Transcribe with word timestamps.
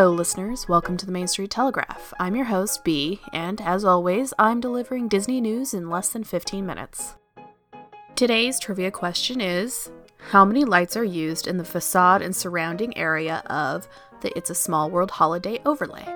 Hello, 0.00 0.12
listeners. 0.12 0.66
Welcome 0.66 0.96
to 0.96 1.04
the 1.04 1.12
Main 1.12 1.28
Street 1.28 1.50
Telegraph. 1.50 2.14
I'm 2.18 2.34
your 2.34 2.46
host, 2.46 2.84
B, 2.84 3.20
and 3.34 3.60
as 3.60 3.84
always, 3.84 4.32
I'm 4.38 4.58
delivering 4.58 5.08
Disney 5.08 5.42
news 5.42 5.74
in 5.74 5.90
less 5.90 6.08
than 6.08 6.24
15 6.24 6.64
minutes. 6.64 7.16
Today's 8.16 8.58
trivia 8.58 8.90
question 8.90 9.42
is 9.42 9.90
How 10.30 10.42
many 10.42 10.64
lights 10.64 10.96
are 10.96 11.04
used 11.04 11.46
in 11.46 11.58
the 11.58 11.66
facade 11.66 12.22
and 12.22 12.34
surrounding 12.34 12.96
area 12.96 13.42
of 13.50 13.86
the 14.22 14.34
It's 14.38 14.48
a 14.48 14.54
Small 14.54 14.88
World 14.88 15.10
holiday 15.10 15.60
overlay? 15.66 16.06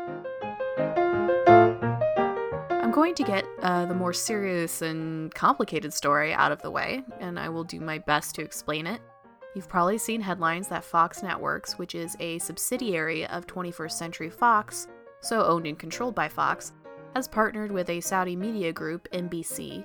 I'm 2.71 2.90
going 2.90 3.14
to 3.17 3.23
get 3.23 3.45
uh, 3.61 3.85
the 3.85 3.95
more 3.95 4.14
serious 4.14 4.81
and 4.81 5.35
complicated 5.35 5.93
story 5.93 6.32
out 6.32 6.53
of 6.53 6.62
the 6.62 6.71
way, 6.71 7.04
and 7.21 7.39
I 7.39 7.51
will 7.51 7.64
do 7.64 7.81
my 7.81 7.98
best 7.98 8.35
to 8.37 8.40
explain 8.40 8.87
it. 8.87 9.03
You've 9.54 9.68
probably 9.68 9.99
seen 9.99 10.21
headlines 10.21 10.67
that 10.68 10.85
Fox 10.85 11.22
Networks, 11.22 11.79
which 11.79 11.95
is 11.95 12.17
a 12.18 12.40
subsidiary 12.40 13.25
of 13.26 13.46
21st 13.46 13.93
Century 13.93 14.31
Fox, 14.31 14.89
so 15.21 15.45
owned 15.45 15.67
and 15.67 15.79
controlled 15.79 16.14
by 16.14 16.29
Fox, 16.29 16.72
has 17.14 17.29
partnered 17.29 17.71
with 17.71 17.89
a 17.89 18.00
Saudi 18.00 18.35
media 18.35 18.72
group, 18.72 19.09
MBC, 19.12 19.85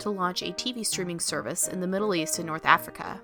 to 0.00 0.10
launch 0.10 0.42
a 0.42 0.52
TV 0.52 0.84
streaming 0.84 1.18
service 1.18 1.68
in 1.68 1.80
the 1.80 1.86
Middle 1.86 2.14
East 2.14 2.38
and 2.38 2.46
North 2.46 2.66
Africa. 2.66 3.20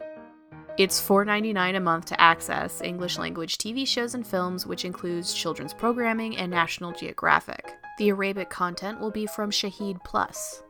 It's 0.79 1.07
$4.99 1.07 1.77
a 1.77 1.81
month 1.81 2.07
to 2.07 2.19
access 2.19 2.81
English 2.81 3.19
language 3.19 3.59
TV 3.59 3.87
shows 3.87 4.15
and 4.15 4.27
films, 4.27 4.67
which 4.67 4.87
includes 4.87 5.35
children's 5.35 5.75
programming 5.75 6.39
and 6.39 6.51
National 6.51 6.93
Geographic. 6.93 7.75
The 7.99 8.09
Arabic 8.09 8.49
content 8.49 8.99
will 8.99 9.11
be 9.11 9.27
from 9.27 9.51
Shahid 9.51 10.03
Plus. 10.03 10.63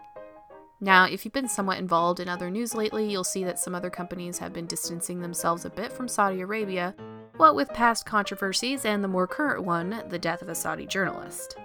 Now, 0.83 1.05
if 1.05 1.25
you've 1.25 1.33
been 1.33 1.49
somewhat 1.49 1.79
involved 1.79 2.19
in 2.19 2.29
other 2.29 2.51
news 2.51 2.75
lately, 2.75 3.09
you'll 3.09 3.23
see 3.23 3.45
that 3.45 3.61
some 3.61 3.73
other 3.73 3.89
companies 3.89 4.39
have 4.39 4.53
been 4.53 4.67
distancing 4.67 5.21
themselves 5.21 5.65
a 5.65 5.71
bit 5.71 5.93
from 5.93 6.09
Saudi 6.09 6.41
Arabia, 6.41 6.93
what 7.37 7.55
with 7.55 7.69
past 7.69 8.05
controversies 8.05 8.85
and 8.85 9.03
the 9.03 9.09
more 9.09 9.29
current 9.29 9.65
one, 9.65 10.03
the 10.09 10.19
death 10.19 10.43
of 10.43 10.49
a 10.49 10.57
Saudi 10.57 10.85
journalist. 10.85 11.57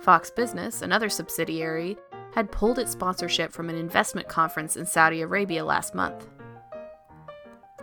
Fox 0.00 0.28
Business, 0.32 0.82
another 0.82 1.08
subsidiary, 1.08 1.96
had 2.34 2.50
pulled 2.50 2.80
its 2.80 2.90
sponsorship 2.90 3.52
from 3.52 3.70
an 3.70 3.76
investment 3.76 4.26
conference 4.26 4.76
in 4.76 4.84
Saudi 4.84 5.20
Arabia 5.20 5.64
last 5.64 5.94
month. 5.94 6.26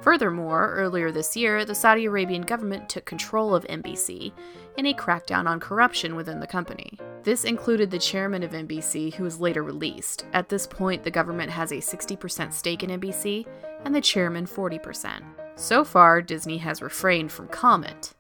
Furthermore, 0.02 0.74
earlier 0.76 1.10
this 1.10 1.38
year, 1.38 1.64
the 1.64 1.74
Saudi 1.74 2.04
Arabian 2.04 2.42
government 2.42 2.90
took 2.90 3.06
control 3.06 3.56
of 3.56 3.64
MBC 3.68 4.34
in 4.76 4.88
a 4.88 4.94
crackdown 4.94 5.48
on 5.48 5.62
corruption 5.62 6.18
within 6.18 6.42
the 6.42 6.48
company. 6.48 7.00
This 7.26 7.44
included 7.44 7.90
the 7.90 7.98
chairman 7.98 8.44
of 8.44 8.52
MBC, 8.52 9.16
who 9.16 9.24
was 9.24 9.40
later 9.40 9.64
released. 9.64 10.28
At 10.34 10.48
this 10.48 10.68
point, 10.68 11.04
the 11.04 11.10
government 11.10 11.50
has 11.50 11.72
a 11.72 11.78
60% 11.78 12.54
stake 12.54 12.84
in 12.84 12.92
MBC, 12.92 13.48
and 13.84 13.96
the 13.96 14.00
chairman 14.00 14.46
40%. 14.46 15.24
So 15.56 15.84
far, 15.84 16.22
Disney 16.22 16.60
has 16.60 16.84
refrained 16.84 17.32
from 17.32 17.48
comment. 17.48 18.14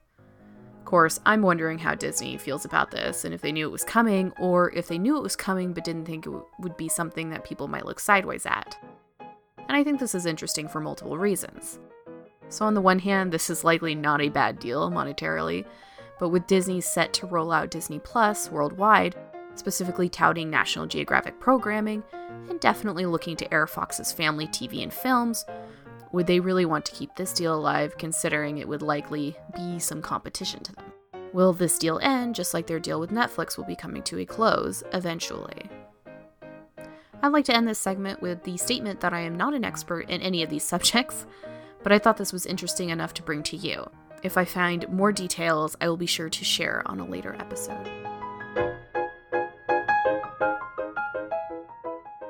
Of 0.79 0.85
course, 0.85 1.19
I'm 1.23 1.43
wondering 1.43 1.77
how 1.77 1.93
Disney 1.93 2.35
feels 2.39 2.65
about 2.65 2.89
this, 2.89 3.25
and 3.25 3.33
if 3.33 3.41
they 3.41 3.51
knew 3.51 3.67
it 3.67 3.71
was 3.71 3.83
coming, 3.83 4.33
or 4.39 4.73
if 4.73 4.87
they 4.87 4.97
knew 4.97 5.17
it 5.17 5.23
was 5.23 5.35
coming 5.35 5.71
but 5.71 5.83
didn't 5.83 6.05
think 6.05 6.25
it 6.25 6.31
w- 6.31 6.45
would 6.61 6.75
be 6.75 6.89
something 6.89 7.29
that 7.29 7.43
people 7.43 7.67
might 7.67 7.85
look 7.85 7.99
sideways 7.99 8.47
at. 8.47 8.75
And 9.19 9.77
I 9.77 9.83
think 9.83 9.99
this 9.99 10.15
is 10.15 10.25
interesting 10.25 10.67
for 10.67 10.81
multiple 10.81 11.19
reasons. 11.19 11.77
So, 12.49 12.65
on 12.65 12.73
the 12.73 12.81
one 12.81 12.99
hand, 12.99 13.31
this 13.31 13.51
is 13.51 13.63
likely 13.63 13.93
not 13.93 14.21
a 14.21 14.29
bad 14.29 14.57
deal 14.57 14.89
monetarily, 14.89 15.63
but 16.19 16.29
with 16.29 16.47
Disney 16.47 16.81
set 16.81 17.13
to 17.13 17.25
roll 17.25 17.51
out 17.51 17.71
Disney 17.71 17.99
Plus 17.99 18.49
worldwide, 18.51 19.15
specifically 19.55 20.09
touting 20.09 20.49
National 20.49 20.85
Geographic 20.85 21.39
programming, 21.39 22.03
and 22.49 22.59
definitely 22.59 23.05
looking 23.05 23.35
to 23.37 23.53
air 23.53 23.67
Fox's 23.67 24.11
family 24.11 24.47
TV 24.47 24.83
and 24.83 24.93
films, 24.93 25.45
would 26.11 26.27
they 26.27 26.39
really 26.39 26.65
want 26.65 26.85
to 26.85 26.91
keep 26.93 27.15
this 27.15 27.33
deal 27.33 27.55
alive 27.55 27.97
considering 27.97 28.57
it 28.57 28.67
would 28.67 28.81
likely 28.81 29.35
be 29.55 29.79
some 29.79 30.01
competition 30.01 30.61
to 30.63 30.73
them? 30.73 30.85
Will 31.33 31.51
this 31.51 31.77
deal 31.77 31.99
end 32.01 32.35
just 32.35 32.53
like 32.53 32.67
their 32.67 32.79
deal 32.79 32.99
with 32.99 33.11
Netflix 33.11 33.57
will 33.57 33.65
be 33.65 33.75
coming 33.75 34.01
to 34.03 34.19
a 34.19 34.25
close 34.25 34.83
eventually? 34.93 35.69
I'd 37.21 37.33
like 37.33 37.45
to 37.45 37.55
end 37.55 37.67
this 37.67 37.79
segment 37.79 38.21
with 38.21 38.43
the 38.43 38.55
statement 38.55 39.01
that 39.01 39.13
I 39.13 39.21
am 39.21 39.35
not 39.35 39.53
an 39.53 39.65
expert 39.65 40.09
in 40.09 40.21
any 40.21 40.43
of 40.43 40.49
these 40.49 40.63
subjects, 40.73 41.25
but 41.83 41.91
I 41.91 41.99
thought 41.99 42.17
this 42.17 42.33
was 42.33 42.45
interesting 42.45 42.89
enough 42.89 43.13
to 43.15 43.23
bring 43.23 43.43
to 43.43 43.57
you. 43.57 43.89
If 44.23 44.37
I 44.37 44.45
find 44.45 44.89
more 44.89 45.11
details, 45.11 45.75
I 45.79 45.87
will 45.87 45.97
be 45.97 46.05
sure 46.05 46.29
to 46.29 46.45
share 46.45 46.81
on 46.85 46.99
a 46.99 47.05
later 47.05 47.35
episode. 47.39 47.87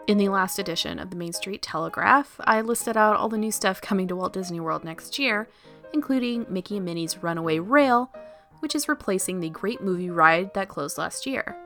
In 0.08 0.20
the 0.20 0.30
last 0.30 0.60
edition 0.60 1.00
of 1.00 1.10
the 1.10 1.16
Main 1.16 1.34
Street 1.34 1.64
Telegraph, 1.64 2.40
I 2.44 2.62
listed 2.62 2.96
out 2.96 3.16
all 3.16 3.28
the 3.28 3.40
new 3.40 3.52
stuff 3.52 3.82
coming 3.82 4.08
to 4.10 4.16
Walt 4.16 4.34
Disney 4.34 4.60
World 4.60 4.84
next 4.84 5.18
year, 5.18 5.48
including 5.94 6.46
Mickey 6.48 6.78
and 6.78 6.86
Minnie's 6.86 7.24
Runaway 7.24 7.58
Rail, 7.58 8.12
which 8.60 8.76
is 8.76 8.88
replacing 8.88 9.40
the 9.40 9.50
Great 9.50 9.82
Movie 9.82 10.12
Ride 10.12 10.54
that 10.54 10.70
closed 10.70 11.00
last 11.00 11.26
year. 11.26 11.58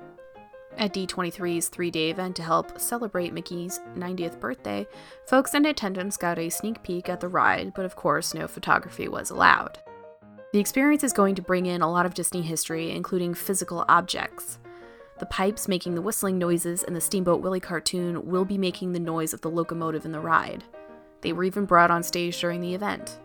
At 0.77 0.93
D23's 0.93 1.67
three 1.67 1.91
day 1.91 2.09
event 2.09 2.37
to 2.37 2.43
help 2.43 2.79
celebrate 2.79 3.33
Mickey's 3.33 3.81
90th 3.97 4.39
birthday, 4.39 4.87
folks 5.27 5.53
in 5.53 5.65
attendance 5.65 6.15
got 6.15 6.39
a 6.39 6.49
sneak 6.49 6.81
peek 6.81 7.09
at 7.09 7.19
the 7.19 7.27
ride, 7.27 7.73
but 7.73 7.83
of 7.83 7.97
course, 7.97 8.33
no 8.33 8.47
photography 8.47 9.09
was 9.09 9.29
allowed. 9.29 9.79
The 10.51 10.59
experience 10.59 11.03
is 11.03 11.13
going 11.13 11.35
to 11.35 11.43
bring 11.43 11.67
in 11.67 11.83
a 11.83 11.91
lot 11.91 12.07
of 12.07 12.15
Disney 12.15 12.41
history, 12.41 12.89
including 12.89 13.35
physical 13.35 13.85
objects. 13.87 14.57
The 15.19 15.27
pipes 15.27 15.67
making 15.67 15.93
the 15.93 16.01
whistling 16.01 16.39
noises 16.39 16.81
in 16.81 16.95
the 16.95 17.01
Steamboat 17.01 17.41
Willie 17.41 17.59
cartoon 17.59 18.25
will 18.25 18.45
be 18.45 18.57
making 18.57 18.93
the 18.93 18.99
noise 18.99 19.31
of 19.31 19.41
the 19.41 19.49
locomotive 19.51 20.05
in 20.05 20.11
the 20.11 20.19
ride. 20.19 20.63
They 21.21 21.33
were 21.33 21.43
even 21.43 21.65
brought 21.65 21.91
on 21.91 22.01
stage 22.01 22.39
during 22.41 22.61
the 22.61 22.73
event. 22.73 23.19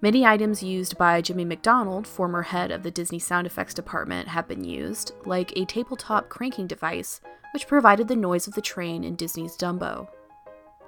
Many 0.00 0.24
items 0.24 0.62
used 0.62 0.96
by 0.96 1.20
Jimmy 1.20 1.44
McDonald, 1.44 2.06
former 2.06 2.40
head 2.40 2.70
of 2.70 2.82
the 2.82 2.90
Disney 2.90 3.18
sound 3.18 3.46
effects 3.46 3.74
department, 3.74 4.28
have 4.28 4.48
been 4.48 4.64
used, 4.64 5.12
like 5.26 5.52
a 5.54 5.66
tabletop 5.66 6.30
cranking 6.30 6.66
device, 6.66 7.20
which 7.52 7.66
provided 7.66 8.08
the 8.08 8.16
noise 8.16 8.48
of 8.48 8.54
the 8.54 8.62
train 8.62 9.04
in 9.04 9.16
Disney's 9.16 9.54
Dumbo. 9.54 10.08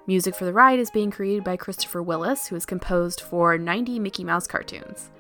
Music 0.07 0.35
for 0.35 0.47
the 0.47 0.55
ride 0.55 0.79
is 0.79 0.91
being 0.91 1.11
created 1.11 1.45
by 1.45 1.59
Christopher 1.59 2.03
Willis, 2.03 2.47
who 2.47 2.57
has 2.57 2.65
composed 2.65 3.21
for 3.21 3.59
90 3.59 3.99
Mickey 3.99 4.25
Mouse 4.25 4.47
cartoons 4.47 5.11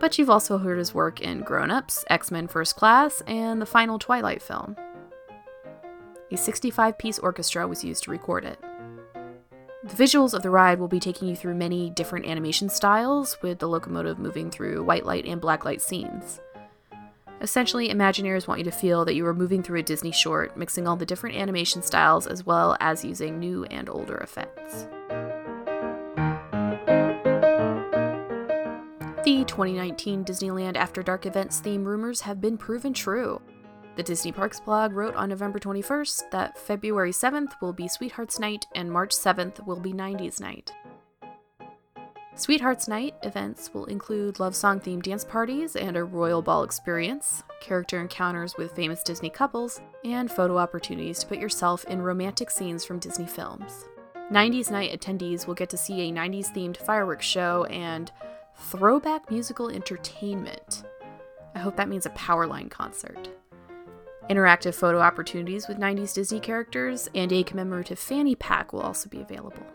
but 0.00 0.18
you've 0.18 0.30
also 0.30 0.58
heard 0.58 0.78
his 0.78 0.94
work 0.94 1.20
in 1.20 1.40
Grown 1.40 1.70
Ups, 1.70 2.04
X 2.08 2.30
Men 2.30 2.48
First 2.48 2.74
Class, 2.74 3.20
and 3.26 3.60
the 3.60 3.66
final 3.66 3.98
Twilight 3.98 4.42
film. 4.42 4.76
A 6.32 6.36
65 6.36 6.98
piece 6.98 7.18
orchestra 7.18 7.68
was 7.68 7.84
used 7.84 8.04
to 8.04 8.10
record 8.10 8.44
it. 8.44 8.58
The 9.82 9.96
visuals 9.96 10.34
of 10.34 10.42
the 10.42 10.50
ride 10.50 10.78
will 10.78 10.88
be 10.88 11.00
taking 11.00 11.28
you 11.28 11.36
through 11.36 11.54
many 11.54 11.90
different 11.90 12.26
animation 12.26 12.68
styles, 12.68 13.36
with 13.42 13.58
the 13.58 13.68
locomotive 13.68 14.18
moving 14.18 14.50
through 14.50 14.84
white 14.84 15.06
light 15.06 15.26
and 15.26 15.40
black 15.40 15.64
light 15.64 15.82
scenes. 15.82 16.40
Essentially, 17.40 17.88
Imagineers 17.88 18.46
want 18.46 18.58
you 18.60 18.64
to 18.64 18.70
feel 18.70 19.06
that 19.06 19.14
you 19.14 19.26
are 19.26 19.34
moving 19.34 19.62
through 19.62 19.80
a 19.80 19.82
Disney 19.82 20.12
short, 20.12 20.56
mixing 20.56 20.86
all 20.86 20.96
the 20.96 21.06
different 21.06 21.36
animation 21.36 21.82
styles 21.82 22.26
as 22.26 22.44
well 22.44 22.76
as 22.80 23.04
using 23.04 23.38
new 23.38 23.64
and 23.64 23.88
older 23.88 24.18
effects. 24.18 24.86
The 29.22 29.44
2019 29.44 30.24
Disneyland 30.24 30.76
After 30.76 31.02
Dark 31.02 31.26
events 31.26 31.60
theme 31.60 31.84
rumors 31.84 32.22
have 32.22 32.40
been 32.40 32.56
proven 32.56 32.94
true. 32.94 33.38
The 33.96 34.02
Disney 34.02 34.32
Parks 34.32 34.60
blog 34.60 34.94
wrote 34.94 35.14
on 35.14 35.28
November 35.28 35.58
21st 35.58 36.30
that 36.30 36.56
February 36.56 37.12
7th 37.12 37.52
will 37.60 37.74
be 37.74 37.86
Sweethearts 37.86 38.38
Night 38.38 38.64
and 38.74 38.90
March 38.90 39.10
7th 39.10 39.66
will 39.66 39.78
be 39.78 39.92
90s 39.92 40.40
Night. 40.40 40.72
Sweethearts 42.34 42.88
Night 42.88 43.14
events 43.22 43.74
will 43.74 43.84
include 43.84 44.40
love 44.40 44.56
song 44.56 44.80
themed 44.80 45.02
dance 45.02 45.26
parties 45.26 45.76
and 45.76 45.98
a 45.98 46.04
royal 46.04 46.40
ball 46.40 46.62
experience, 46.62 47.42
character 47.60 48.00
encounters 48.00 48.56
with 48.56 48.72
famous 48.72 49.02
Disney 49.02 49.28
couples, 49.28 49.82
and 50.02 50.32
photo 50.32 50.56
opportunities 50.56 51.18
to 51.18 51.26
put 51.26 51.38
yourself 51.38 51.84
in 51.84 52.00
romantic 52.00 52.50
scenes 52.50 52.86
from 52.86 52.98
Disney 52.98 53.26
films. 53.26 53.84
90s 54.32 54.70
Night 54.70 54.98
attendees 54.98 55.46
will 55.46 55.54
get 55.54 55.68
to 55.68 55.76
see 55.76 56.08
a 56.08 56.12
90s 56.12 56.54
themed 56.54 56.78
fireworks 56.78 57.26
show 57.26 57.64
and 57.64 58.10
throwback 58.60 59.30
musical 59.30 59.68
entertainment. 59.68 60.84
I 61.54 61.58
hope 61.58 61.76
that 61.76 61.88
means 61.88 62.06
a 62.06 62.10
Powerline 62.10 62.70
concert. 62.70 63.28
Interactive 64.28 64.74
photo 64.74 65.00
opportunities 65.00 65.66
with 65.66 65.78
90s 65.78 66.14
Disney 66.14 66.38
characters 66.38 67.08
and 67.14 67.32
a 67.32 67.42
commemorative 67.42 67.98
fanny 67.98 68.36
pack 68.36 68.72
will 68.72 68.82
also 68.82 69.08
be 69.08 69.20
available. 69.20 69.66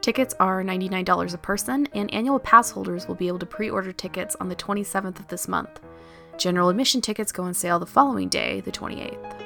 Tickets 0.00 0.34
are 0.38 0.62
$99 0.62 1.34
a 1.34 1.38
person, 1.38 1.88
and 1.94 2.12
annual 2.12 2.38
pass 2.38 2.70
holders 2.70 3.06
will 3.06 3.14
be 3.14 3.28
able 3.28 3.38
to 3.38 3.46
pre 3.46 3.70
order 3.70 3.92
tickets 3.92 4.36
on 4.40 4.48
the 4.48 4.56
27th 4.56 5.18
of 5.18 5.28
this 5.28 5.48
month. 5.48 5.80
General 6.38 6.68
admission 6.68 7.00
tickets 7.00 7.32
go 7.32 7.44
on 7.44 7.54
sale 7.54 7.78
the 7.78 7.86
following 7.86 8.28
day, 8.28 8.60
the 8.60 8.72
28th. 8.72 9.41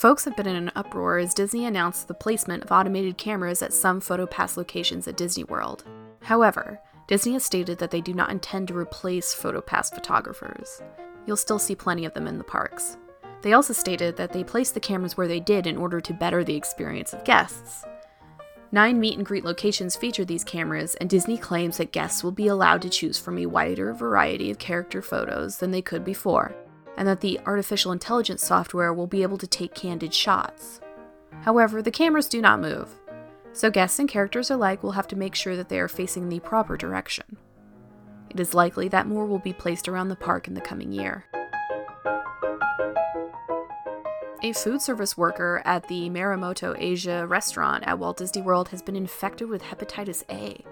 Folks 0.00 0.24
have 0.24 0.34
been 0.34 0.46
in 0.46 0.56
an 0.56 0.72
uproar 0.74 1.18
as 1.18 1.34
Disney 1.34 1.66
announced 1.66 2.08
the 2.08 2.14
placement 2.14 2.64
of 2.64 2.72
automated 2.72 3.18
cameras 3.18 3.60
at 3.60 3.74
some 3.74 4.00
PhotoPass 4.00 4.56
locations 4.56 5.06
at 5.06 5.18
Disney 5.18 5.44
World. 5.44 5.84
However, 6.22 6.80
Disney 7.06 7.34
has 7.34 7.44
stated 7.44 7.76
that 7.76 7.90
they 7.90 8.00
do 8.00 8.14
not 8.14 8.30
intend 8.30 8.68
to 8.68 8.78
replace 8.78 9.34
PhotoPass 9.34 9.92
photographers. 9.92 10.80
You'll 11.26 11.36
still 11.36 11.58
see 11.58 11.74
plenty 11.74 12.06
of 12.06 12.14
them 12.14 12.26
in 12.26 12.38
the 12.38 12.44
parks. 12.44 12.96
They 13.42 13.52
also 13.52 13.74
stated 13.74 14.16
that 14.16 14.32
they 14.32 14.42
placed 14.42 14.72
the 14.72 14.80
cameras 14.80 15.18
where 15.18 15.28
they 15.28 15.38
did 15.38 15.66
in 15.66 15.76
order 15.76 16.00
to 16.00 16.14
better 16.14 16.44
the 16.44 16.56
experience 16.56 17.12
of 17.12 17.24
guests. 17.24 17.84
Nine 18.72 18.98
meet 19.00 19.18
and 19.18 19.26
greet 19.26 19.44
locations 19.44 19.96
feature 19.96 20.24
these 20.24 20.44
cameras, 20.44 20.94
and 20.94 21.10
Disney 21.10 21.36
claims 21.36 21.76
that 21.76 21.92
guests 21.92 22.24
will 22.24 22.32
be 22.32 22.46
allowed 22.46 22.80
to 22.80 22.88
choose 22.88 23.18
from 23.18 23.36
a 23.36 23.44
wider 23.44 23.92
variety 23.92 24.50
of 24.50 24.58
character 24.58 25.02
photos 25.02 25.58
than 25.58 25.72
they 25.72 25.82
could 25.82 26.06
before, 26.06 26.54
and 26.96 27.06
that 27.08 27.20
the 27.20 27.40
artificial 27.46 27.92
intelligence 27.92 28.44
software 28.44 28.92
will 28.92 29.06
be 29.06 29.22
able 29.22 29.38
to 29.38 29.46
take 29.46 29.74
candid 29.74 30.14
shots. 30.14 30.80
However, 31.42 31.82
the 31.82 31.90
cameras 31.90 32.28
do 32.28 32.40
not 32.40 32.60
move, 32.60 32.88
so 33.52 33.70
guests 33.70 33.98
and 33.98 34.08
characters 34.08 34.50
alike 34.50 34.82
will 34.82 34.92
have 34.92 35.08
to 35.08 35.16
make 35.16 35.34
sure 35.34 35.56
that 35.56 35.68
they 35.68 35.80
are 35.80 35.88
facing 35.88 36.28
the 36.28 36.40
proper 36.40 36.76
direction. 36.76 37.36
It 38.30 38.38
is 38.38 38.54
likely 38.54 38.88
that 38.88 39.08
more 39.08 39.26
will 39.26 39.38
be 39.38 39.52
placed 39.52 39.88
around 39.88 40.08
the 40.08 40.16
park 40.16 40.46
in 40.46 40.54
the 40.54 40.60
coming 40.60 40.92
year. 40.92 41.24
A 44.42 44.52
food 44.52 44.80
service 44.80 45.18
worker 45.18 45.60
at 45.66 45.88
the 45.88 46.08
Morimoto 46.08 46.74
Asia 46.78 47.26
restaurant 47.26 47.84
at 47.86 47.98
Walt 47.98 48.16
Disney 48.16 48.40
World 48.40 48.68
has 48.68 48.80
been 48.80 48.96
infected 48.96 49.48
with 49.48 49.62
hepatitis 49.62 50.24
A. 50.30 50.64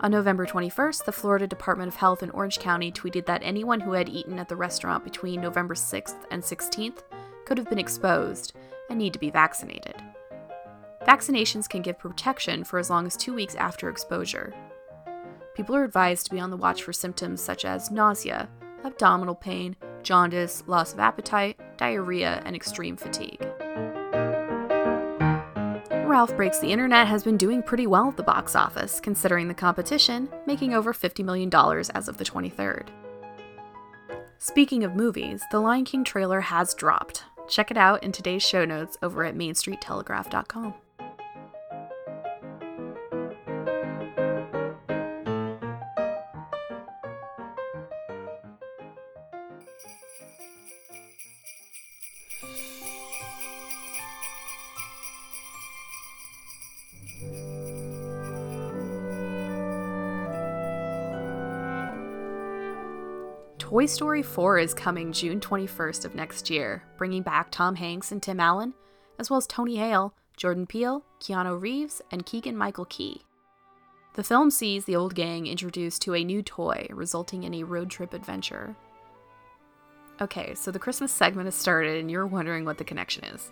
On 0.00 0.10
November 0.10 0.44
21st, 0.44 1.06
the 1.06 1.12
Florida 1.12 1.46
Department 1.46 1.88
of 1.88 1.96
Health 1.96 2.22
in 2.22 2.28
Orange 2.30 2.58
County 2.58 2.92
tweeted 2.92 3.24
that 3.26 3.42
anyone 3.42 3.80
who 3.80 3.92
had 3.92 4.10
eaten 4.10 4.38
at 4.38 4.46
the 4.46 4.54
restaurant 4.54 5.02
between 5.04 5.40
November 5.40 5.74
6th 5.74 6.16
and 6.30 6.42
16th 6.42 7.02
could 7.46 7.56
have 7.56 7.70
been 7.70 7.78
exposed 7.78 8.54
and 8.90 8.98
need 8.98 9.14
to 9.14 9.18
be 9.18 9.30
vaccinated. 9.30 9.94
Vaccinations 11.06 11.66
can 11.66 11.80
give 11.80 11.98
protection 11.98 12.62
for 12.62 12.78
as 12.78 12.90
long 12.90 13.06
as 13.06 13.16
two 13.16 13.32
weeks 13.32 13.54
after 13.54 13.88
exposure. 13.88 14.52
People 15.54 15.74
are 15.74 15.84
advised 15.84 16.26
to 16.26 16.32
be 16.32 16.40
on 16.40 16.50
the 16.50 16.56
watch 16.58 16.82
for 16.82 16.92
symptoms 16.92 17.40
such 17.40 17.64
as 17.64 17.90
nausea, 17.90 18.50
abdominal 18.84 19.34
pain, 19.34 19.76
jaundice, 20.02 20.62
loss 20.66 20.92
of 20.92 21.00
appetite, 21.00 21.58
diarrhea, 21.78 22.42
and 22.44 22.54
extreme 22.54 22.98
fatigue. 22.98 23.40
Ralph 26.16 26.34
Breaks 26.34 26.60
the 26.60 26.72
Internet 26.72 27.08
has 27.08 27.22
been 27.22 27.36
doing 27.36 27.62
pretty 27.62 27.86
well 27.86 28.08
at 28.08 28.16
the 28.16 28.22
box 28.22 28.56
office, 28.56 29.00
considering 29.00 29.48
the 29.48 29.52
competition, 29.52 30.30
making 30.46 30.72
over 30.72 30.94
$50 30.94 31.22
million 31.22 31.54
as 31.94 32.08
of 32.08 32.16
the 32.16 32.24
23rd. 32.24 32.88
Speaking 34.38 34.82
of 34.82 34.96
movies, 34.96 35.42
the 35.50 35.60
Lion 35.60 35.84
King 35.84 36.04
trailer 36.04 36.40
has 36.40 36.72
dropped. 36.72 37.24
Check 37.50 37.70
it 37.70 37.76
out 37.76 38.02
in 38.02 38.12
today's 38.12 38.42
show 38.42 38.64
notes 38.64 38.96
over 39.02 39.24
at 39.24 39.36
mainstreettelegraph.com. 39.36 40.72
Toy 63.66 63.86
Story 63.86 64.22
4 64.22 64.60
is 64.60 64.72
coming 64.72 65.10
June 65.10 65.40
21st 65.40 66.04
of 66.04 66.14
next 66.14 66.50
year, 66.50 66.84
bringing 66.96 67.22
back 67.22 67.50
Tom 67.50 67.74
Hanks 67.74 68.12
and 68.12 68.22
Tim 68.22 68.38
Allen, 68.38 68.72
as 69.18 69.28
well 69.28 69.38
as 69.38 69.46
Tony 69.48 69.74
Hale, 69.74 70.14
Jordan 70.36 70.68
Peele, 70.68 71.02
Keanu 71.18 71.60
Reeves, 71.60 72.00
and 72.12 72.24
Keegan 72.24 72.56
Michael 72.56 72.84
Key. 72.84 73.22
The 74.14 74.22
film 74.22 74.52
sees 74.52 74.84
the 74.84 74.94
old 74.94 75.16
gang 75.16 75.48
introduced 75.48 76.00
to 76.02 76.14
a 76.14 76.22
new 76.22 76.44
toy, 76.44 76.86
resulting 76.90 77.42
in 77.42 77.54
a 77.54 77.64
road 77.64 77.90
trip 77.90 78.14
adventure. 78.14 78.76
Okay, 80.20 80.54
so 80.54 80.70
the 80.70 80.78
Christmas 80.78 81.10
segment 81.10 81.46
has 81.48 81.56
started, 81.56 81.98
and 81.98 82.08
you're 82.08 82.24
wondering 82.24 82.64
what 82.64 82.78
the 82.78 82.84
connection 82.84 83.24
is. 83.24 83.50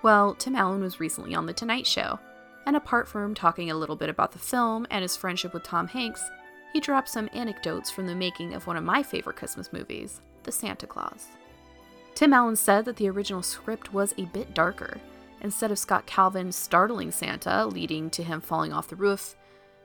Well, 0.00 0.34
Tim 0.34 0.56
Allen 0.56 0.80
was 0.80 0.98
recently 0.98 1.34
on 1.34 1.44
The 1.44 1.52
Tonight 1.52 1.86
Show, 1.86 2.18
and 2.64 2.74
apart 2.74 3.06
from 3.06 3.34
talking 3.34 3.70
a 3.70 3.76
little 3.76 3.96
bit 3.96 4.08
about 4.08 4.32
the 4.32 4.38
film 4.38 4.86
and 4.90 5.02
his 5.02 5.14
friendship 5.14 5.52
with 5.52 5.62
Tom 5.62 5.88
Hanks, 5.88 6.24
he 6.72 6.80
dropped 6.80 7.08
some 7.08 7.28
anecdotes 7.34 7.90
from 7.90 8.06
the 8.06 8.14
making 8.14 8.54
of 8.54 8.66
one 8.66 8.76
of 8.76 8.84
my 8.84 9.02
favorite 9.02 9.36
Christmas 9.36 9.72
movies, 9.72 10.20
The 10.44 10.52
Santa 10.52 10.86
Clause. 10.86 11.28
Tim 12.14 12.32
Allen 12.32 12.56
said 12.56 12.84
that 12.84 12.96
the 12.96 13.08
original 13.08 13.42
script 13.42 13.92
was 13.92 14.14
a 14.16 14.26
bit 14.26 14.54
darker. 14.54 14.98
Instead 15.40 15.70
of 15.70 15.78
Scott 15.78 16.06
Calvin 16.06 16.52
startling 16.52 17.10
Santa, 17.10 17.66
leading 17.66 18.10
to 18.10 18.22
him 18.22 18.40
falling 18.40 18.72
off 18.72 18.88
the 18.88 18.96
roof, 18.96 19.34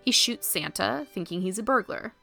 he 0.02 0.12
shoots 0.12 0.48
Santa, 0.48 1.08
thinking 1.14 1.42
he's 1.42 1.60
a 1.60 1.64
burglar. 1.64 2.14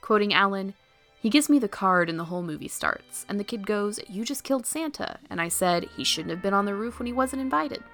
Quoting 0.00 0.34
Allen, 0.34 0.74
he 1.20 1.28
gives 1.28 1.50
me 1.50 1.58
the 1.58 1.68
card 1.68 2.08
and 2.08 2.18
the 2.18 2.24
whole 2.24 2.42
movie 2.42 2.68
starts, 2.68 3.26
and 3.28 3.38
the 3.38 3.44
kid 3.44 3.66
goes, 3.66 4.00
You 4.08 4.24
just 4.24 4.42
killed 4.42 4.66
Santa. 4.66 5.18
And 5.28 5.40
I 5.40 5.48
said, 5.48 5.84
He 5.96 6.02
shouldn't 6.02 6.30
have 6.30 6.42
been 6.42 6.54
on 6.54 6.64
the 6.64 6.74
roof 6.74 6.98
when 6.98 7.06
he 7.06 7.12
wasn't 7.12 7.42
invited. 7.42 7.84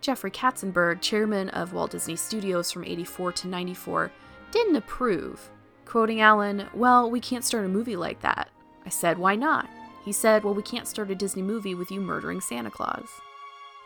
Jeffrey 0.00 0.32
Katzenberg, 0.32 1.00
chairman 1.00 1.48
of 1.50 1.72
Walt 1.72 1.92
Disney 1.92 2.16
Studios 2.16 2.72
from 2.72 2.84
84 2.84 3.32
to 3.32 3.48
94, 3.48 4.10
didn't 4.50 4.74
approve, 4.74 5.48
Quoting 5.92 6.22
Allen, 6.22 6.68
Well, 6.72 7.10
we 7.10 7.20
can't 7.20 7.44
start 7.44 7.66
a 7.66 7.68
movie 7.68 7.96
like 7.96 8.22
that. 8.22 8.48
I 8.86 8.88
said, 8.88 9.18
Why 9.18 9.36
not? 9.36 9.68
He 10.06 10.10
said, 10.10 10.42
Well, 10.42 10.54
we 10.54 10.62
can't 10.62 10.88
start 10.88 11.10
a 11.10 11.14
Disney 11.14 11.42
movie 11.42 11.74
with 11.74 11.90
you 11.90 12.00
murdering 12.00 12.40
Santa 12.40 12.70
Claus. 12.70 13.10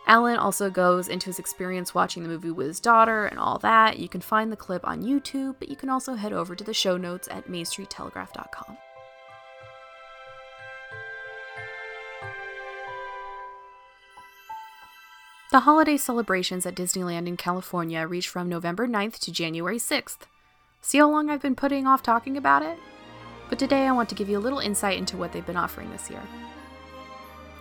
Allen 0.06 0.36
also 0.36 0.70
goes 0.70 1.08
into 1.08 1.26
his 1.26 1.40
experience 1.40 1.96
watching 1.96 2.22
the 2.22 2.28
movie 2.28 2.52
with 2.52 2.68
his 2.68 2.78
daughter 2.78 3.26
and 3.26 3.40
all 3.40 3.58
that. 3.58 3.98
You 3.98 4.08
can 4.08 4.20
find 4.20 4.52
the 4.52 4.56
clip 4.56 4.86
on 4.86 5.02
YouTube, 5.02 5.56
but 5.58 5.68
you 5.68 5.74
can 5.74 5.90
also 5.90 6.14
head 6.14 6.32
over 6.32 6.54
to 6.54 6.62
the 6.62 6.72
show 6.72 6.96
notes 6.96 7.26
at 7.28 7.48
mainstreettelegraph.com. 7.48 8.76
The 15.50 15.60
holiday 15.60 15.96
celebrations 15.96 16.66
at 16.66 16.76
Disneyland 16.76 17.26
in 17.26 17.36
California 17.36 18.06
reach 18.06 18.28
from 18.28 18.48
November 18.48 18.86
9th 18.86 19.18
to 19.18 19.32
January 19.32 19.78
6th. 19.78 20.18
See 20.86 20.98
how 20.98 21.10
long 21.10 21.30
I've 21.30 21.42
been 21.42 21.56
putting 21.56 21.84
off 21.84 22.04
talking 22.04 22.36
about 22.36 22.62
it? 22.62 22.78
But 23.48 23.58
today 23.58 23.88
I 23.88 23.90
want 23.90 24.08
to 24.08 24.14
give 24.14 24.28
you 24.28 24.38
a 24.38 24.46
little 24.46 24.60
insight 24.60 24.98
into 24.98 25.16
what 25.16 25.32
they've 25.32 25.44
been 25.44 25.56
offering 25.56 25.90
this 25.90 26.08
year. 26.08 26.22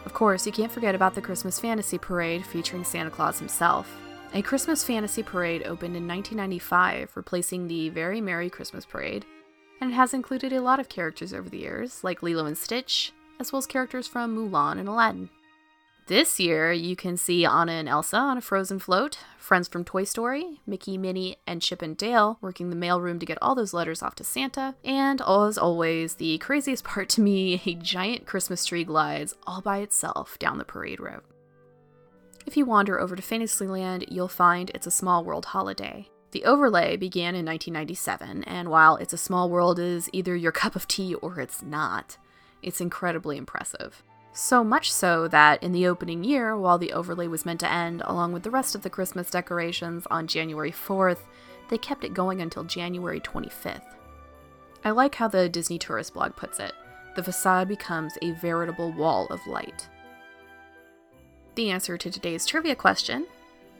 Of 0.05 0.13
course, 0.13 0.45
you 0.45 0.51
can't 0.51 0.71
forget 0.71 0.93
about 0.93 1.15
the 1.15 1.23
Christmas 1.23 1.59
Fantasy 1.59 1.97
Parade 1.97 2.45
featuring 2.45 2.83
Santa 2.83 3.09
Claus 3.09 3.39
himself. 3.39 3.91
A 4.35 4.43
Christmas 4.43 4.83
Fantasy 4.83 5.23
Parade 5.23 5.63
opened 5.63 5.95
in 5.95 6.07
1995, 6.07 7.13
replacing 7.15 7.67
the 7.67 7.89
Very 7.89 8.21
Merry 8.21 8.47
Christmas 8.47 8.85
Parade, 8.85 9.25
and 9.81 9.89
it 9.89 9.95
has 9.95 10.13
included 10.13 10.53
a 10.53 10.61
lot 10.61 10.79
of 10.79 10.87
characters 10.87 11.33
over 11.33 11.49
the 11.49 11.57
years, 11.57 12.03
like 12.03 12.21
Lilo 12.21 12.45
and 12.45 12.55
Stitch, 12.55 13.11
as 13.39 13.51
well 13.51 13.57
as 13.57 13.65
characters 13.65 14.07
from 14.07 14.37
Mulan 14.37 14.77
and 14.77 14.87
Aladdin. 14.87 15.31
This 16.07 16.39
year, 16.39 16.71
you 16.71 16.95
can 16.95 17.17
see 17.17 17.45
Anna 17.45 17.71
and 17.71 17.89
Elsa 17.89 18.17
on 18.17 18.37
a 18.37 18.41
frozen 18.41 18.77
float, 18.77 19.17
friends 19.39 19.67
from 19.67 19.83
Toy 19.83 20.03
Story, 20.03 20.61
Mickey, 20.67 20.99
Minnie, 20.99 21.37
and 21.47 21.63
Chip 21.63 21.81
and 21.81 21.97
Dale 21.97 22.37
working 22.41 22.69
the 22.69 22.75
mailroom 22.75 23.19
to 23.19 23.25
get 23.25 23.39
all 23.41 23.55
those 23.55 23.73
letters 23.73 24.03
off 24.03 24.13
to 24.15 24.23
Santa, 24.23 24.75
and 24.83 25.19
as 25.27 25.57
always, 25.57 26.13
the 26.13 26.37
craziest 26.37 26.83
part 26.83 27.09
to 27.09 27.21
me, 27.21 27.59
a 27.65 27.73
giant 27.73 28.27
Christmas 28.27 28.65
tree 28.65 28.83
glides 28.83 29.33
all 29.47 29.61
by 29.61 29.79
itself 29.79 30.37
down 30.37 30.59
the 30.59 30.63
parade 30.63 30.99
route. 30.99 31.25
If 32.45 32.55
you 32.55 32.65
wander 32.65 32.99
over 32.99 33.15
to 33.15 33.23
Fantasyland, 33.23 34.05
you'll 34.07 34.27
find 34.27 34.69
It's 34.75 34.85
a 34.85 34.91
Small 34.91 35.25
World 35.25 35.45
holiday. 35.45 36.07
The 36.29 36.45
overlay 36.45 36.97
began 36.97 37.33
in 37.33 37.47
1997, 37.47 38.43
and 38.43 38.69
while 38.69 38.97
It's 38.97 39.13
a 39.13 39.17
Small 39.17 39.49
World 39.49 39.79
is 39.79 40.07
either 40.13 40.35
your 40.35 40.51
cup 40.61 40.75
of 40.75 40.87
tea 40.87 41.15
or 41.15 41.39
it's 41.39 41.63
not, 41.63 42.19
it's 42.61 42.79
incredibly 42.79 43.37
impressive. 43.37 44.03
So 44.37 44.65
much 44.65 44.91
so 44.91 45.29
that 45.29 45.63
in 45.63 45.71
the 45.71 45.87
opening 45.87 46.25
year, 46.25 46.57
while 46.57 46.77
the 46.77 46.91
overlay 46.91 47.27
was 47.27 47.45
meant 47.45 47.61
to 47.61 47.71
end 47.71 48.01
along 48.03 48.33
with 48.33 48.43
the 48.43 48.51
rest 48.51 48.75
of 48.75 48.81
the 48.81 48.89
Christmas 48.89 49.29
decorations 49.29 50.05
on 50.11 50.27
January 50.27 50.73
4th, 50.73 51.19
they 51.69 51.77
kept 51.77 52.03
it 52.03 52.13
going 52.13 52.41
until 52.41 52.65
January 52.65 53.21
25th. 53.21 53.95
I 54.83 54.91
like 54.91 55.15
how 55.15 55.29
the 55.29 55.47
Disney 55.47 55.79
Tourist 55.79 56.13
blog 56.13 56.35
puts 56.35 56.59
it 56.59 56.73
the 57.15 57.23
facade 57.23 57.69
becomes 57.69 58.17
a 58.21 58.31
veritable 58.31 58.91
wall 58.91 59.25
of 59.27 59.47
light. 59.47 59.87
The 61.55 61.71
answer 61.71 61.97
to 61.97 62.11
today's 62.11 62.45
trivia 62.45 62.75
question 62.75 63.27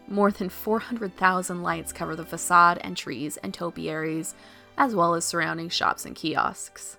more 0.07 0.31
than 0.31 0.47
400,000 0.47 1.63
lights 1.63 1.91
cover 1.91 2.15
the 2.15 2.24
facade 2.24 2.79
and 2.81 2.95
trees 2.95 3.35
and 3.38 3.53
topiaries, 3.53 4.35
as 4.77 4.95
well 4.95 5.15
as 5.15 5.25
surrounding 5.25 5.67
shops 5.67 6.05
and 6.05 6.15
kiosks. 6.15 6.97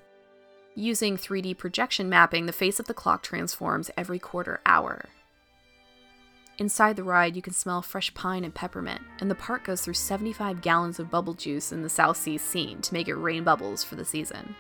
Using 0.79 1.17
3D 1.17 1.57
projection 1.57 2.11
mapping, 2.11 2.45
the 2.45 2.53
face 2.53 2.79
of 2.79 2.85
the 2.85 2.93
clock 2.93 3.23
transforms 3.23 3.91
every 3.97 4.19
quarter 4.19 4.61
hour. 4.67 5.07
Inside 6.59 6.97
the 6.97 7.03
ride, 7.03 7.35
you 7.35 7.41
can 7.41 7.55
smell 7.55 7.81
fresh 7.81 8.13
pine 8.13 8.45
and 8.45 8.55
peppermint, 8.55 9.01
and 9.19 9.31
the 9.31 9.35
park 9.35 9.65
goes 9.65 9.81
through 9.81 9.95
75 9.95 10.61
gallons 10.61 10.99
of 10.99 11.11
bubble 11.11 11.33
juice 11.33 11.73
in 11.73 11.83
the 11.83 11.89
South 11.89 12.19
Sea 12.19 12.37
scene 12.37 12.83
to 12.83 12.93
make 12.93 13.09
it 13.09 13.15
rain 13.15 13.43
bubbles 13.43 13.83
for 13.83 13.95
the 13.95 14.05
season. 14.05 14.55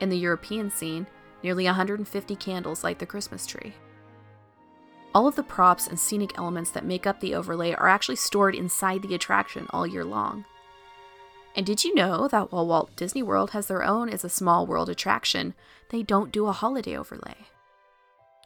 In 0.00 0.08
the 0.08 0.18
European 0.18 0.68
scene, 0.68 1.06
nearly 1.44 1.66
150 1.66 2.34
candles 2.34 2.82
light 2.82 2.98
the 2.98 3.06
Christmas 3.06 3.46
tree. 3.46 3.72
All 5.14 5.28
of 5.28 5.36
the 5.36 5.44
props 5.44 5.86
and 5.86 5.98
scenic 5.98 6.36
elements 6.36 6.72
that 6.72 6.84
make 6.84 7.06
up 7.06 7.20
the 7.20 7.36
overlay 7.36 7.72
are 7.72 7.88
actually 7.88 8.16
stored 8.16 8.56
inside 8.56 9.02
the 9.02 9.14
attraction 9.14 9.68
all 9.70 9.86
year 9.86 10.04
long. 10.04 10.44
And 11.56 11.64
did 11.64 11.84
you 11.84 11.94
know 11.94 12.28
that 12.28 12.52
while 12.52 12.66
Walt 12.66 12.94
Disney 12.96 13.22
World 13.22 13.52
has 13.52 13.66
their 13.66 13.82
own 13.82 14.10
It's 14.10 14.24
a 14.24 14.28
Small 14.28 14.66
World 14.66 14.90
attraction, 14.90 15.54
they 15.88 16.02
don't 16.02 16.30
do 16.30 16.46
a 16.46 16.52
holiday 16.52 16.94
overlay? 16.94 17.46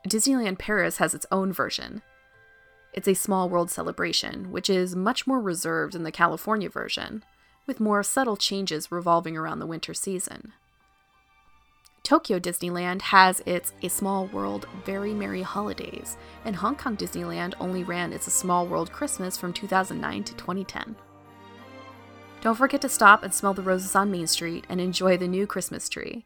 Disneyland 0.08 0.58
Paris 0.58 0.98
has 0.98 1.12
its 1.12 1.26
own 1.32 1.52
version. 1.52 2.02
It's 2.92 3.08
a 3.08 3.14
small 3.14 3.48
world 3.48 3.70
celebration, 3.70 4.52
which 4.52 4.70
is 4.70 4.96
much 4.96 5.26
more 5.26 5.40
reserved 5.40 5.92
than 5.94 6.04
the 6.04 6.12
California 6.12 6.68
version, 6.68 7.24
with 7.66 7.80
more 7.80 8.02
subtle 8.02 8.36
changes 8.36 8.92
revolving 8.92 9.36
around 9.36 9.58
the 9.58 9.66
winter 9.66 9.92
season. 9.92 10.52
Tokyo 12.02 12.38
Disneyland 12.38 13.02
has 13.02 13.42
its 13.44 13.72
A 13.82 13.88
Small 13.88 14.26
World 14.26 14.66
Very 14.84 15.14
Merry 15.14 15.42
Holidays, 15.42 16.16
and 16.44 16.56
Hong 16.56 16.76
Kong 16.76 16.96
Disneyland 16.96 17.54
only 17.60 17.84
ran 17.84 18.12
its 18.12 18.26
A 18.26 18.30
Small 18.30 18.66
World 18.66 18.90
Christmas 18.92 19.36
from 19.36 19.52
2009 19.52 20.24
to 20.24 20.34
2010. 20.34 20.96
Don't 22.40 22.56
forget 22.56 22.80
to 22.80 22.88
stop 22.88 23.22
and 23.22 23.34
smell 23.34 23.52
the 23.52 23.60
roses 23.60 23.94
on 23.94 24.10
Main 24.10 24.26
Street 24.26 24.64
and 24.70 24.80
enjoy 24.80 25.18
the 25.18 25.28
new 25.28 25.46
Christmas 25.46 25.90
tree. 25.90 26.24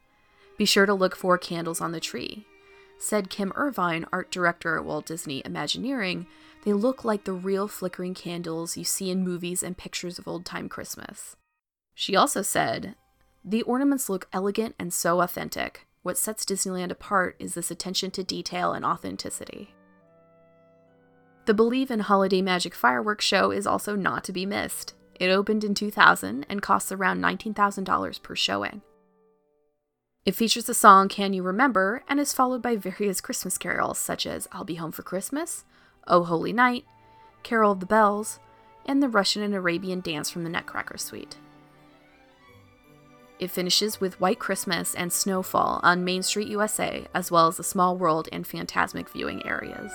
Be 0.57 0.63
sure 0.63 0.85
to 0.85 0.93
look 0.93 1.13
for 1.13 1.37
candles 1.37 1.81
on 1.81 1.91
the 1.91 1.99
tree. 1.99 2.45
Said 2.97 3.29
Kim 3.29 3.51
Irvine, 3.55 4.05
art 4.13 4.31
director 4.31 4.77
at 4.77 4.85
Walt 4.85 5.07
Disney 5.07 5.41
Imagineering, 5.43 6.25
they 6.63 6.71
look 6.71 7.03
like 7.03 7.25
the 7.25 7.33
real 7.33 7.67
flickering 7.67 8.13
candles 8.13 8.77
you 8.77 8.85
see 8.85 9.11
in 9.11 9.25
movies 9.25 9.61
and 9.61 9.77
pictures 9.77 10.17
of 10.17 10.27
old 10.27 10.45
time 10.45 10.69
Christmas. 10.69 11.35
She 11.93 12.15
also 12.15 12.41
said, 12.41 12.95
The 13.43 13.63
ornaments 13.63 14.07
look 14.07 14.29
elegant 14.31 14.75
and 14.79 14.93
so 14.93 15.19
authentic. 15.19 15.85
What 16.01 16.17
sets 16.17 16.45
Disneyland 16.45 16.91
apart 16.91 17.35
is 17.39 17.55
this 17.55 17.71
attention 17.71 18.11
to 18.11 18.23
detail 18.23 18.71
and 18.71 18.85
authenticity. 18.85 19.75
The 21.45 21.53
Believe 21.53 21.91
in 21.91 21.99
Holiday 21.99 22.41
Magic 22.41 22.73
fireworks 22.73 23.25
show 23.25 23.51
is 23.51 23.67
also 23.67 23.95
not 23.97 24.23
to 24.23 24.31
be 24.31 24.45
missed. 24.45 24.93
It 25.19 25.29
opened 25.29 25.63
in 25.63 25.73
2000 25.73 26.45
and 26.49 26.61
costs 26.61 26.91
around 26.91 27.21
$19,000 27.21 28.21
per 28.21 28.35
showing. 28.35 28.81
It 30.25 30.35
features 30.35 30.65
the 30.65 30.73
song 30.73 31.07
Can 31.07 31.33
You 31.33 31.43
Remember 31.43 32.03
and 32.07 32.19
is 32.19 32.33
followed 32.33 32.61
by 32.61 32.75
various 32.75 33.21
Christmas 33.21 33.57
carols 33.57 33.99
such 33.99 34.25
as 34.25 34.47
I'll 34.51 34.63
Be 34.63 34.75
Home 34.75 34.91
for 34.91 35.03
Christmas, 35.03 35.65
Oh 36.07 36.23
Holy 36.23 36.51
Night, 36.51 36.85
Carol 37.43 37.71
of 37.71 37.79
the 37.79 37.85
Bells, 37.85 38.39
and 38.85 39.01
the 39.01 39.09
Russian 39.09 39.43
and 39.43 39.53
Arabian 39.53 40.01
dance 40.01 40.29
from 40.29 40.43
the 40.43 40.49
Nutcracker 40.49 40.97
Suite. 40.97 41.37
It 43.37 43.51
finishes 43.51 43.99
with 43.99 44.19
White 44.19 44.39
Christmas 44.39 44.95
and 44.95 45.11
Snowfall 45.11 45.79
on 45.83 46.05
Main 46.05 46.23
Street, 46.23 46.47
USA, 46.47 47.05
as 47.13 47.31
well 47.31 47.47
as 47.47 47.57
the 47.57 47.63
Small 47.63 47.97
World 47.97 48.29
and 48.31 48.45
Fantasmic 48.45 49.09
viewing 49.09 49.45
areas. 49.45 49.91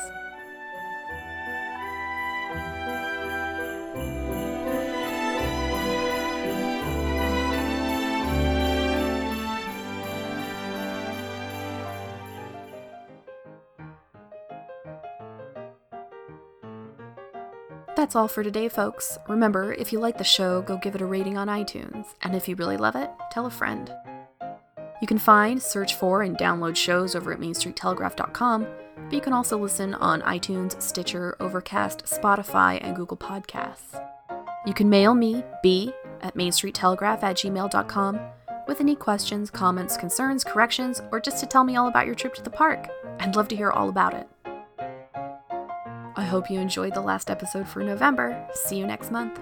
That's 17.96 18.14
all 18.14 18.28
for 18.28 18.44
today, 18.44 18.68
folks. 18.68 19.18
Remember, 19.28 19.72
if 19.74 19.92
you 19.92 19.98
like 19.98 20.16
the 20.16 20.24
show, 20.24 20.62
go 20.62 20.78
give 20.78 20.94
it 20.94 21.00
a 21.00 21.06
rating 21.06 21.36
on 21.36 21.48
iTunes, 21.48 22.14
and 22.22 22.34
if 22.36 22.48
you 22.48 22.54
really 22.54 22.76
love 22.76 22.94
it, 22.94 23.10
tell 23.32 23.46
a 23.46 23.50
friend. 23.50 23.92
You 25.00 25.06
can 25.08 25.18
find, 25.18 25.60
search 25.60 25.96
for, 25.96 26.22
and 26.22 26.38
download 26.38 26.76
shows 26.76 27.14
over 27.14 27.32
at 27.32 27.40
MainStreetTelegraph.com, 27.40 28.66
but 28.96 29.12
you 29.12 29.20
can 29.20 29.32
also 29.32 29.58
listen 29.58 29.94
on 29.94 30.22
iTunes, 30.22 30.80
Stitcher, 30.80 31.36
Overcast, 31.40 32.04
Spotify, 32.04 32.78
and 32.82 32.94
Google 32.94 33.16
Podcasts. 33.16 34.00
You 34.66 34.74
can 34.74 34.88
mail 34.88 35.14
me, 35.14 35.42
b 35.62 35.92
at 36.20 36.36
MainStreetTelegraph 36.36 37.22
at 37.22 37.36
gmail.com, 37.36 38.20
with 38.68 38.80
any 38.80 38.94
questions, 38.94 39.50
comments, 39.50 39.96
concerns, 39.96 40.44
corrections, 40.44 41.02
or 41.10 41.18
just 41.18 41.40
to 41.40 41.46
tell 41.46 41.64
me 41.64 41.76
all 41.76 41.88
about 41.88 42.06
your 42.06 42.14
trip 42.14 42.34
to 42.34 42.42
the 42.42 42.50
park. 42.50 42.88
I'd 43.18 43.34
love 43.34 43.48
to 43.48 43.56
hear 43.56 43.70
all 43.70 43.88
about 43.88 44.14
it. 44.14 44.28
I 46.20 46.24
hope 46.24 46.50
you 46.50 46.60
enjoyed 46.60 46.92
the 46.92 47.00
last 47.00 47.30
episode 47.30 47.66
for 47.66 47.82
November. 47.82 48.46
See 48.52 48.76
you 48.76 48.86
next 48.86 49.10
month. 49.10 49.40